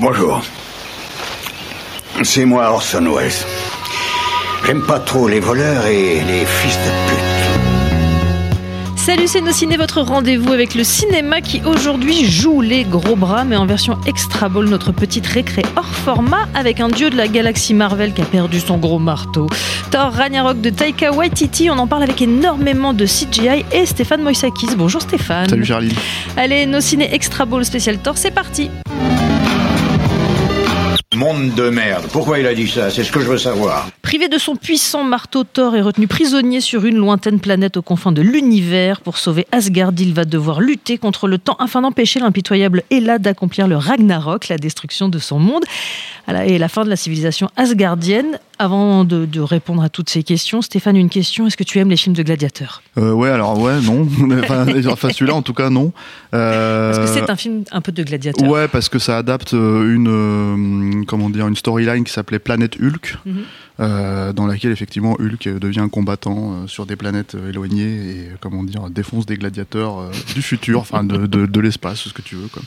[0.00, 0.40] Bonjour.
[2.22, 3.32] C'est moi Orson Welles.
[4.64, 7.18] J'aime pas trop les voleurs et les fils de pute.
[8.96, 13.42] Salut, c'est Nos Ciné, votre rendez-vous avec le cinéma qui aujourd'hui joue les gros bras,
[13.42, 17.26] mais en version extra ball, notre petite récré hors format avec un dieu de la
[17.26, 19.48] galaxie Marvel qui a perdu son gros marteau.
[19.90, 24.76] Thor Ragnarok de Taika Waititi, on en parle avec énormément de CGI et Stéphane Moïsakis.
[24.76, 25.48] Bonjour Stéphane.
[25.48, 25.94] Salut Charlie.
[26.36, 28.70] Allez, Nos Ciné extra ball spécial Thor, c'est parti.
[31.18, 32.06] Monde de merde.
[32.12, 32.92] Pourquoi il a dit ça?
[32.92, 33.88] C'est ce que je veux savoir.
[34.02, 38.12] Privé de son puissant marteau, Thor est retenu prisonnier sur une lointaine planète aux confins
[38.12, 39.00] de l'univers.
[39.00, 43.66] Pour sauver Asgard, il va devoir lutter contre le temps afin d'empêcher l'impitoyable Hela d'accomplir
[43.66, 45.64] le Ragnarok, la destruction de son monde,
[46.28, 48.38] et la fin de la civilisation asgardienne.
[48.60, 51.90] Avant de, de répondre à toutes ces questions, Stéphane, une question est-ce que tu aimes
[51.90, 52.82] les films de gladiateurs?
[52.98, 54.08] Euh, ouais, alors ouais, non.
[54.42, 55.92] enfin, enfin, celui-là, en tout cas, non.
[56.34, 58.48] Euh, Parce que c'est un film un peu de gladiateurs.
[58.48, 62.76] Ouais, parce que ça adapte euh, une euh, comment dire une storyline qui s'appelait Planète
[62.80, 63.42] Hulk, Mhm.
[63.80, 68.64] Euh, dans laquelle effectivement Hulk devient combattant euh, sur des planètes euh, éloignées et comment
[68.64, 72.48] dire défonce des gladiateurs du futur, enfin de, de, de l'espace, ce que tu veux.
[72.48, 72.62] Quoi.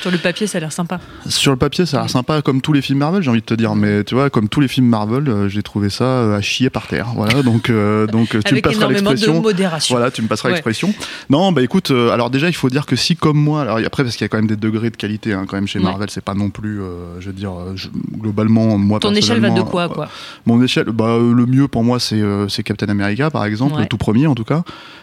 [0.00, 1.00] Sur le papier, ça a l'air sympa.
[1.28, 3.46] Sur le papier, ça a l'air sympa comme tous les films Marvel, j'ai envie de
[3.46, 6.70] te dire, mais tu vois, comme tous les films Marvel, j'ai trouvé ça à chier
[6.70, 7.08] par terre.
[7.14, 7.70] Voilà, donc
[8.10, 9.42] donc tu me passeras l'expression.
[9.90, 10.52] Voilà, tu me passeras Ouais.
[10.54, 10.94] l'expression.
[11.30, 14.16] Non, bah écoute, alors déjà, il faut dire que si comme moi, alors après parce
[14.16, 15.84] qu'il y a quand même des degrés de qualité, hein, quand même chez Ouais.
[15.84, 16.80] Marvel, c'est pas non plus,
[17.20, 18.98] je veux dire, je- globalement, moi.
[19.00, 20.08] Ton échelle va de quoi, quoi?
[20.46, 23.74] Mon échelle, bah euh, le mieux pour moi, c'est euh, c'est Captain America, par exemple,
[23.74, 23.82] Ouais.
[23.82, 24.62] le tout premier en tout cas.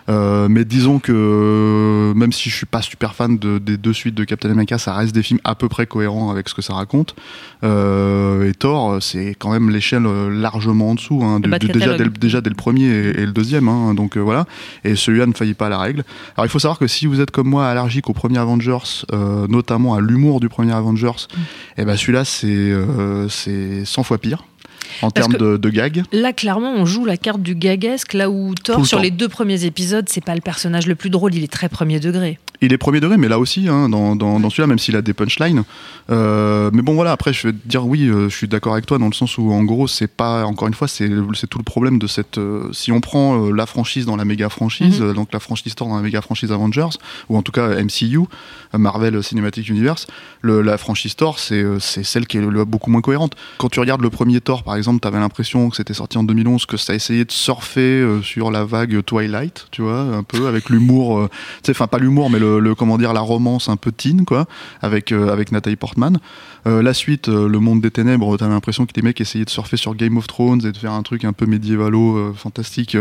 [0.10, 3.94] Euh, mais disons que euh, même si je suis pas super fan de- des deux
[3.94, 6.62] suites de Captain America, ça reste des films à peu près cohérents avec ce que
[6.62, 7.16] ça raconte.
[7.64, 11.58] Euh, et Thor, c'est quand même l'échelle largement en dessous, hein, déjà,
[11.98, 13.68] dès, le- déjà dès le premier et, et le deuxième.
[13.70, 14.46] hein, donc euh, voilà.
[14.84, 16.04] Et celui-là ne faillit pas à la règle.
[16.36, 19.48] Alors il faut savoir que si vous êtes comme moi allergique au premier Avengers, euh,
[19.48, 21.82] notamment à l'humour du premier Avengers, Mm.
[21.82, 24.44] et ben celui-là c'est euh, c'est 100 fois pire
[25.02, 26.04] en termes de, de gags.
[26.12, 29.04] Là, clairement, on joue la carte du gaguesque, là où Thor, le sur temps.
[29.04, 32.00] les deux premiers épisodes, c'est pas le personnage le plus drôle, il est très premier
[32.00, 32.40] degré.
[32.62, 35.02] Il est premier degré, mais là aussi, hein, dans, dans, dans celui-là, même s'il a
[35.02, 35.64] des punchlines.
[36.10, 38.86] Euh, mais bon, voilà, après, je vais te dire, oui, euh, je suis d'accord avec
[38.86, 41.10] toi, dans le sens où, en gros, c'est pas, encore une fois, c'est
[41.50, 42.38] tout le problème de cette.
[42.38, 45.14] euh, si on prend euh, la franchise dans la méga franchise, Mhm.
[45.14, 46.98] donc la franchise Thor dans la méga franchise Avengers,
[47.30, 48.20] ou en tout cas MCU,
[48.74, 50.08] Marvel Cinematic Universe,
[50.42, 53.34] le, la franchise Thor, c'est c'est celle qui est le- beaucoup moins cohérente.
[53.58, 56.66] Quand tu regardes le premier Thor, par exemple, t'avais l'impression que c'était sorti en 2011,
[56.66, 60.70] que ça essayait de surfer euh, sur la vague Twilight, tu vois, un peu, avec
[60.70, 61.20] l'humour.
[61.20, 61.30] euh,
[61.70, 64.46] enfin pas l'humour, mais le, comment dire la romance un peu teen quoi,
[64.82, 66.20] avec euh, avec Nathalie Portman.
[66.66, 69.96] La suite, le monde des ténèbres, t'as l'impression que les mecs essayaient de surfer sur
[69.96, 72.96] Game of Thrones et de faire un truc un peu médiévalo, fantastique.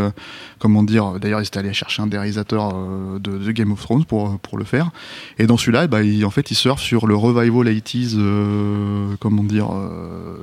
[0.59, 4.37] comment dire D'ailleurs, ils étaient allés chercher un euh, de, de Game of Thrones pour
[4.41, 4.91] pour le faire.
[5.39, 9.45] Et dans celui-là, bah, il- en fait, ils surfent sur le revival 80s, euh, comment
[9.45, 9.69] dire,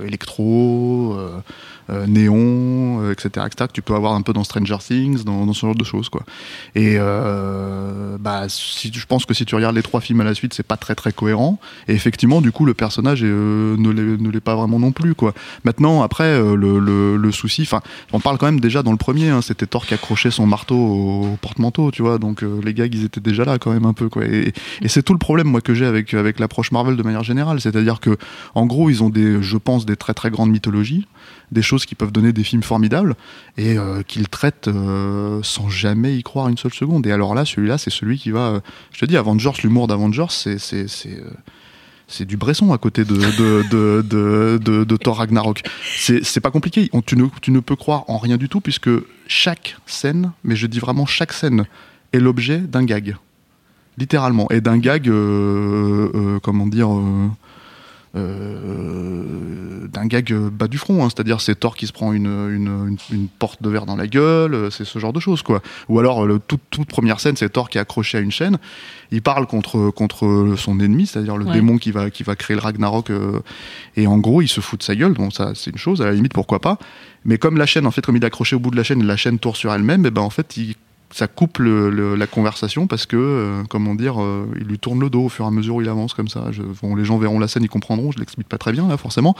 [0.05, 1.17] électro.
[1.29, 1.39] Euh,
[1.89, 5.51] euh, néon, euh, etc., etc., que tu peux avoir un peu dans Stranger Things, dans,
[5.53, 6.23] ce genre de choses, quoi.
[6.75, 10.33] Et euh, bah, si, je pense que si tu regardes les trois films à la
[10.33, 11.59] suite, c'est pas très très cohérent.
[11.87, 15.33] Et effectivement, du coup, le personnage euh, ne l'est pas vraiment non plus, quoi.
[15.63, 17.81] Maintenant, après, euh, le, souci, enfin,
[18.13, 20.75] on parle quand même déjà dans le premier, hein, c'était Thor qui accrochait son marteau
[20.75, 22.17] au porte-manteau, tu vois.
[22.17, 24.25] Donc euh, les gags, ils étaient déjà là quand même un peu, quoi.
[24.25, 27.23] Et, et c'est tout le problème, moi, que j'ai avec avec l'approche Marvel de manière
[27.23, 28.17] générale, c'est-à-dire que,
[28.55, 31.07] en gros, ils ont des, je pense, des très très grandes mythologies
[31.51, 33.15] des choses qui peuvent donner des films formidables
[33.57, 37.05] et euh, qu'ils traitent euh, sans jamais y croire une seule seconde.
[37.07, 38.47] Et alors là, celui-là, c'est celui qui va.
[38.47, 38.59] euh,
[38.91, 41.29] je te dis, Avengers, l'humour d'Avengers, c'est euh,
[42.07, 45.61] c'est du Bresson à côté de de de de, Thor Ragnarok.
[45.95, 46.89] C'est pas compliqué.
[47.05, 48.89] Tu ne tu ne peux croire en rien du tout puisque
[49.27, 51.65] chaque scène, mais je dis vraiment chaque scène,
[52.11, 53.15] est l'objet d'un gag,
[53.99, 55.11] littéralement, et d'un gag,
[56.41, 56.89] comment dire.
[58.15, 61.09] Euh, d'un gag bas du front, hein.
[61.09, 64.07] c'est-à-dire c'est Thor qui se prend une, une, une- une porte de verre dans la
[64.07, 65.61] gueule, euh, c'est ce genre de choses quoi.
[65.89, 68.57] Ou alors le, toute, toute première scène, c'est Thor qui est accroché à une chaîne,
[69.11, 71.53] il parle contre contre son ennemi, c'est-à-dire le Ouais.
[71.53, 73.39] démon qui va qui va créer le Ragnarok, euh,
[73.95, 76.05] et en gros il se fout de sa gueule, bon ça c'est une chose, à
[76.05, 76.77] la limite pourquoi pas,
[77.25, 79.03] mais comme la chaîne en fait comme il est accroché au bout de la chaîne,
[79.03, 80.75] la chaîne tourne sur elle-même, et ben en fait il
[81.11, 84.99] ça coupe le- le- la conversation parce que, euh, comment dire, euh, il lui tourne
[84.99, 86.45] le dos au fur et à mesure où il avance comme ça.
[86.51, 88.11] Je- bon, les gens verront la scène, ils comprendront.
[88.11, 89.35] Je l'explique pas très bien là, forcément,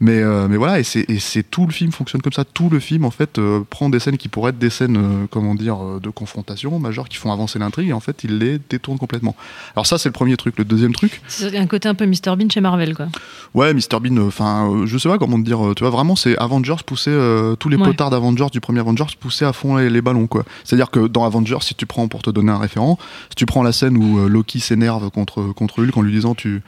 [0.00, 0.78] mais euh, mais voilà.
[0.80, 2.44] Et c'est tout le film fonctionne comme ça.
[2.44, 5.54] Tout le film en fait euh, prend des scènes qui pourraient être des scènes, comment
[5.54, 9.36] dire, de confrontation majeure qui font avancer l'intrigue et en fait il les détourne complètement.
[9.76, 10.58] Alors ça c'est le premier truc.
[10.58, 13.06] Le deuxième truc, C'est un côté un peu Mr Bean chez Marvel, quoi.
[13.54, 16.76] Ouais, Mr Bean, enfin, je sais pas comment te dire, tu vois, vraiment, c'est Avengers
[16.84, 17.84] pousser, euh, tous les Ouais.
[17.86, 20.44] potards d'Avengers du premier Avengers pousser à fond les, les ballons, quoi.
[20.64, 22.98] C'est-à-dire que dans Avengers, si tu prends, pour te donner un référent,
[23.30, 26.34] si tu prends la scène où euh, Loki s'énerve contre, contre Hulk en lui disant
[26.34, 26.62] tu.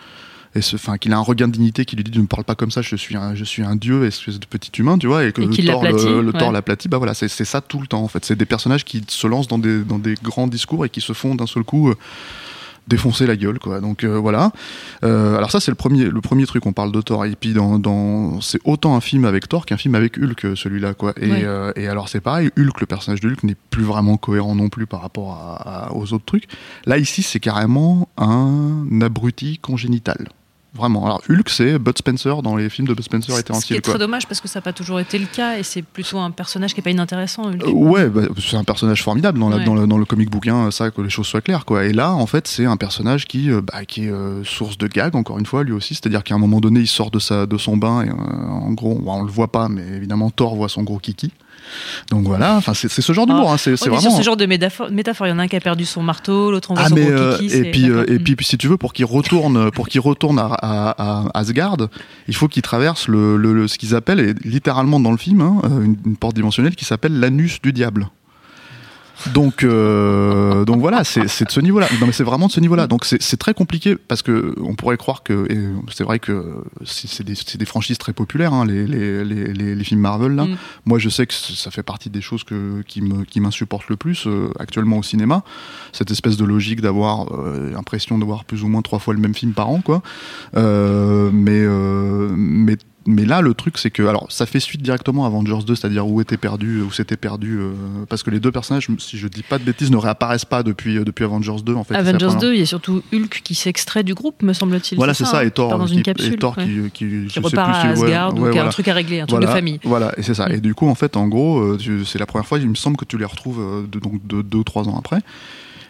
[0.55, 2.55] et enfin qu'il a un regain de dignité qui lui dit ne me parle pas
[2.55, 5.25] comme ça je suis un je suis un dieu espèce de petit humain tu vois
[5.25, 6.39] et que Et le Thor l'aplatit, le, le ouais.
[6.39, 8.85] Thor l'aplatit bah voilà c'est c'est ça tout le temps en fait c'est des personnages
[8.85, 11.65] qui se lancent dans des dans des grands discours et qui se font d'un seul
[11.65, 11.97] coup euh,
[12.89, 13.81] défoncer la gueule quoi.
[13.81, 14.51] Donc euh, voilà.
[15.05, 16.67] Euh, alors ça c'est le premier le premier truc.
[16.67, 19.77] On parle de Thor et puis dans, dans c'est autant un film avec Thor qu'un
[19.77, 21.13] film avec Hulk celui-là quoi.
[21.21, 21.43] Et, Ouais.
[21.45, 22.51] euh, et alors c'est pareil.
[22.59, 25.93] Hulk le personnage de Hulk n'est plus vraiment cohérent non plus par rapport à- à-
[25.95, 26.49] aux autres trucs.
[26.87, 30.29] Là ici c'est carrément un abruti congénital
[30.75, 33.53] vraiment alors Hulk c'est Bud Spencer dans les films de Bud Spencer était Ce qui
[33.53, 35.63] ancien est quoi très dommage parce que ça n'a pas toujours été le cas et
[35.63, 37.45] c'est plutôt un personnage qui n'est pas inintéressant.
[37.51, 37.63] Hulk.
[37.65, 39.65] Euh, ouais, bah, c'est un personnage formidable dans, la- Ouais.
[39.65, 41.85] dans, le, dans le comic bouquin, ça, que les choses soient claires, quoi.
[41.85, 44.87] Et là, en fait, c'est un personnage qui, euh, bah, qui est euh, source de
[44.87, 45.95] gag, encore une fois, lui aussi.
[45.95, 48.73] C'est-à-dire qu'à un moment donné, il sort de, sa, de son bain et, euh, en
[48.73, 51.33] gros, bon, on le voit pas, mais évidemment, Thor voit son gros kiki.
[52.11, 54.01] Donc voilà, enfin, c'est ce genre d'humour, hein, c'est vraiment.
[54.01, 54.91] sur ce genre de métaphore.
[54.91, 55.27] métaphore.
[55.27, 56.95] Il y en a un qui a perdu son marteau, l'autre on voit Ah son
[56.95, 57.55] mais gros euh, kiki.
[57.57, 60.47] et puis euh, et puis si tu veux pour qu'il retourne pour qu'il retourne à,
[60.47, 61.77] à, à Asgard,
[62.29, 65.41] il faut qu'il traverse le, le- le- ce qu'ils appellent et littéralement dans le film
[65.41, 68.09] hein, euh, une, une porte dimensionnelle qui s'appelle l'anus du diable.
[69.35, 71.89] Donc euh, donc voilà c'est de ce niveau-là.
[72.01, 72.87] Non mais c'est vraiment de ce niveau-là.
[72.87, 75.47] Donc c'est très compliqué parce que on pourrait croire que
[75.93, 80.01] c'est vrai que c'est des, des franchises très populaires hein, les, les, les, les, films
[80.01, 80.45] Marvel là.
[80.45, 80.57] Mm.
[80.87, 83.97] Moi je sais que ça fait partie des choses que qui me qui m'insupportent le
[83.97, 85.45] plus euh, actuellement au cinéma
[85.93, 89.21] cette espèce de logique d'avoir euh, l'impression de voir plus ou moins trois fois le
[89.21, 90.03] même film par an, quoi.
[90.57, 92.77] Euh, mais, euh, mais,
[93.07, 96.07] mais là, le truc, c'est que, alors, ça fait suite directement à Avengers 2, c'est-à-dire
[96.07, 97.73] où était perdu, où c'était perdu, euh,
[98.09, 100.99] parce que les deux personnages, si je dis pas de bêtises, ne réapparaissent pas depuis,
[100.99, 101.95] euh, depuis Avengers 2, en fait.
[101.95, 104.97] Avengers première- 2, il y a surtout Hulk qui s'extrait du groupe, me semble-t-il.
[104.97, 106.35] Voilà, c'est ça, hein et Thor, dans qui, une capsule.
[106.35, 106.65] et Thor ouais.
[106.65, 108.67] qui, qui, Qui sais repart plus à ouais, Asgard, ouais, ou qui a voilà.
[108.67, 109.81] un truc à régler, un truc Voilà, de famille.
[109.85, 110.49] Voilà, et c'est ça.
[110.51, 112.97] Et du coup, en fait, en gros, euh, c'est la première fois, il me semble
[112.97, 115.21] que tu les retrouves euh, de, donc de deux trois ans après.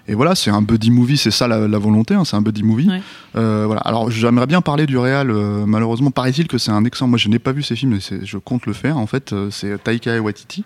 [0.09, 2.63] Et voilà, c'est un buddy movie, c'est ça la, la volonté, hein, c'est un buddy
[2.65, 2.89] movie.
[2.89, 3.01] Ouais.
[3.37, 3.81] Euh, voilà.
[3.83, 5.31] Alors j'aimerais bien parler du réal.
[5.31, 7.09] euh, malheureusement, paraît-il que c'est un excellent.
[7.09, 8.99] Moi, je n'ai pas vu ces films, mais je compte le faire.
[8.99, 10.65] En fait, euh, c'est Taika Waititi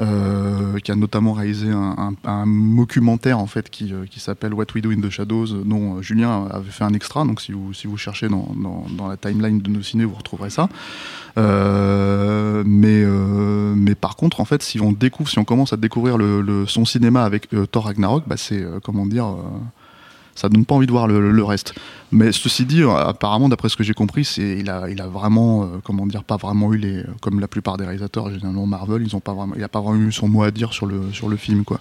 [0.00, 2.46] euh, qui a notamment réalisé un,
[2.76, 6.02] documentaire en fait qui, euh, qui s'appelle What We Do in the Shadows, dont euh,
[6.02, 7.24] Julien avait fait un extra.
[7.24, 10.50] Donc si vous si vous cherchez dans, dans, la timeline de nos ciné, vous retrouverez
[10.50, 10.68] ça.
[11.36, 13.04] Mais
[13.76, 16.84] mais par contre, en fait, si on découvre, si on commence à découvrir le, son
[16.84, 19.36] cinéma avec Thor Ragnarok, bah c'est comment dire.
[20.34, 21.74] Euh, ça donne pas envie de voir le, le reste.
[22.12, 25.06] Mais ceci dit, euh, apparemment, d'après ce que j'ai compris, c'est il a, il a
[25.06, 29.02] vraiment, euh, comment dire, pas vraiment eu les, comme la plupart des réalisateurs, généralement Marvel,
[29.02, 31.12] ils ont pas vraiment, il a pas vraiment eu son mot à dire sur le
[31.12, 31.80] sur le film, quoi.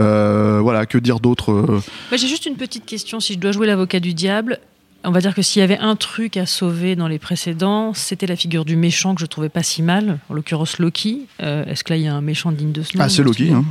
[0.00, 1.80] Euh, voilà, que dire d'autre euh,
[2.10, 3.20] Bah, J'ai juste une petite question.
[3.20, 4.58] Si je dois jouer l'avocat du diable,
[5.04, 8.26] on va dire que s'il y avait un truc à sauver dans les précédents, c'était
[8.26, 11.26] la figure du méchant que je trouvais pas si mal, en l'occurrence Loki.
[11.40, 13.22] Euh, Est-ce que là il y a un méchant digne de ce nom Ah, c'est
[13.22, 13.52] Loki.
[13.52, 13.64] Hein.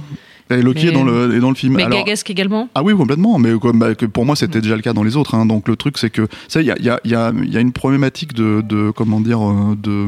[0.49, 1.73] Et Loki Mais- est dans le est dans le film.
[1.75, 2.69] Mais Alors- Gagasque également?
[2.73, 3.37] Ah oui, complètement.
[3.39, 5.35] Mais comme, bah, que pour moi, c'était déjà le cas dans les autres.
[5.35, 5.45] hein.
[5.45, 7.33] Donc le truc, c'est que ça, il y a, il y, a, il y, a,
[7.43, 10.05] il y a une problématique de, de comment dire, euh, de.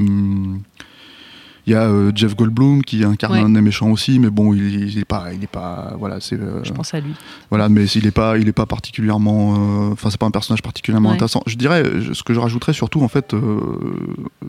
[1.69, 3.39] Il y a euh, Jeff Goldblum qui incarne Ouais.
[3.41, 6.33] un des méchants aussi, mais bon, il, il est pas, il est pas, voilà, c'est,
[6.39, 7.13] euh, Je pense à lui.
[7.51, 9.53] voilà, mais il est pas, il est pas particulièrement,
[9.89, 11.15] euh, enfin, c'est pas un personnage particulièrement Ouais.
[11.15, 11.43] intéressant.
[11.45, 13.35] Je dirais, je- ce que je rajouterais surtout, en fait,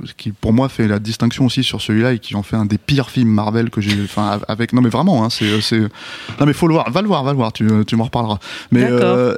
[0.04, 2.64] ce qui pour moi fait la distinction aussi sur celui-là et qui en fait un
[2.64, 6.46] des pires films Marvel que j'ai, enfin, avec, non mais vraiment, hein, c'est, c'est, non
[6.46, 8.38] mais faut le voir, va le voir, va le voir, tu, tu m'en reparleras.
[8.72, 8.88] Mais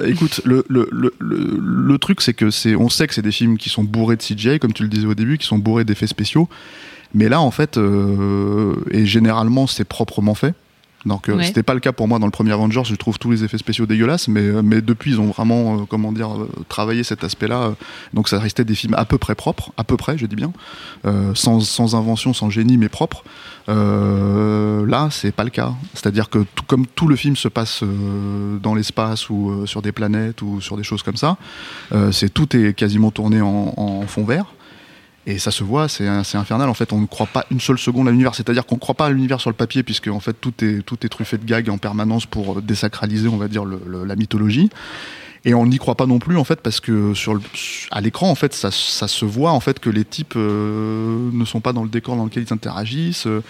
[0.07, 3.33] écoute, le, le, le, le, le truc, c'est que c'est, on sait que c'est des
[3.33, 5.83] films qui sont bourrés de CGI, comme tu le disais au début, qui sont bourrés
[5.83, 6.47] d'effets spéciaux.
[7.13, 10.55] Mais là, en fait, euh, et généralement, c'est proprement fait.
[11.05, 11.43] Donc, euh, Ouais.
[11.43, 12.83] c'était pas le cas pour moi dans le premier Avengers.
[12.85, 15.85] Je trouve tous les effets spéciaux dégueulasses, mais, euh, mais depuis, ils ont vraiment, euh,
[15.85, 16.29] comment dire,
[16.69, 17.73] travaillé cet aspect-là.
[18.13, 20.53] Donc, ça restait des films à peu près propres, à peu près, je dis bien,
[21.05, 23.25] euh, sans, sans invention, sans génie, mais propres.
[23.67, 25.73] Euh, là, c'est pas le cas.
[25.93, 29.81] C'est-à-dire que tout, comme tout le film se passe euh, dans l'espace ou euh, sur
[29.81, 31.37] des planètes ou sur des choses comme ça,
[31.93, 34.45] euh, c'est tout est quasiment tourné en, en fond vert.
[35.25, 36.67] Et ça se voit, c'est infernal.
[36.69, 38.35] En fait, on ne croit pas une seule seconde à l'univers.
[38.35, 40.81] C'est-à-dire qu'on ne croit pas à l'univers sur le papier, puisque en fait tout est
[40.81, 44.69] tout est truffé de gags en permanence pour désacraliser, on va dire, la mythologie.
[45.45, 47.41] Et on n'y croit pas non plus en fait parce que sur le,
[47.91, 51.43] à l'écran en fait ça, ça se voit en fait que les types euh, ne
[51.43, 53.41] sont pas dans le décor dans lequel ils interagissent, euh,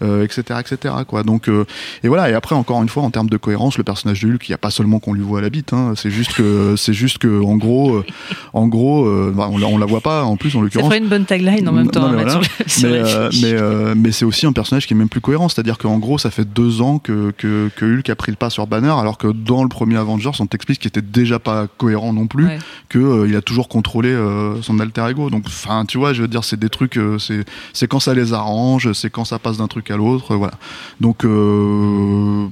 [0.00, 1.24] euh, etc etc quoi.
[1.24, 1.66] Donc euh,
[2.02, 4.48] et voilà et après encore une fois en termes de cohérence le personnage de Hulk
[4.48, 6.74] il n'y a pas seulement qu'on lui voit à la bite, hein, c'est juste que
[6.78, 8.04] c'est juste que en gros euh,
[8.54, 10.86] en gros euh, bah, on, la, on la voit pas en plus en Ça l'occurrence.
[10.88, 12.66] ferait une bonne tagline en même Non, temps mais à mettre voilà.
[12.66, 15.20] sur, le- sur Mais, euh, euh, mais c'est aussi un personnage qui est même plus
[15.20, 18.36] cohérent, c'est-à-dire qu'en gros, ça fait deux ans que, que, que Hulk a pris le
[18.36, 21.66] pas sur Banner, alors que dans le premier Avengers, on t'explique qu'il était déjà pas
[21.66, 22.58] cohérent non plus Ouais.
[22.88, 25.30] que euh, il a toujours contrôlé euh, son alter ego.
[25.30, 28.14] Donc, enfin, tu vois, je veux dire, c'est des trucs, euh, c'est c'est quand ça
[28.14, 30.54] les arrange, c'est quand ça passe d'un truc à l'autre, voilà.
[31.00, 32.48] Donc, hum,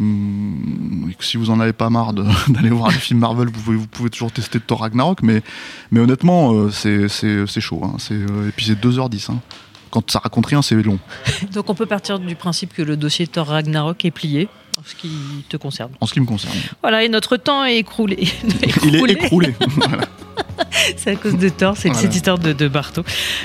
[1.20, 2.12] si vous en avez pas marre
[2.48, 5.42] d'aller voir les films Marvel, vous pouvez, vous pouvez toujours tester Thor Ragnarok, mais
[5.90, 7.80] mais honnêtement, c'est c'est c'est chaud.
[7.84, 9.32] Hein, c'est et puis c'est 2h10.
[9.32, 9.38] Hein.
[9.90, 10.98] Quand ça raconte rien, c'est long.
[11.52, 14.48] Donc on peut partir du principe que le dossier Thor Ragnarok est plié,
[14.80, 15.10] en ce qui
[15.48, 15.90] te concerne.
[16.00, 18.16] En ce qui me concerne, Voilà, et notre temps est écroulé.
[18.84, 19.54] il est Écroulé.
[19.76, 20.04] Voilà.
[20.96, 22.00] C'est à cause de Thor, c'est Voilà.
[22.02, 23.02] cette histoire de, de Barto.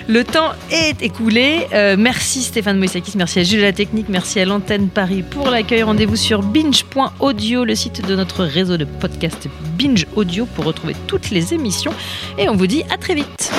[0.07, 1.67] Le temps est écoulé.
[1.73, 5.83] Euh, merci Stéphane Moïsakis, merci à Jules La Technique, merci à l'antenne Paris pour l'accueil.
[5.83, 11.29] Rendez-vous sur binge.audio, le site de notre réseau de podcast Binge Audio pour retrouver toutes
[11.31, 11.93] les émissions.
[12.37, 13.51] Et on vous dit à très vite.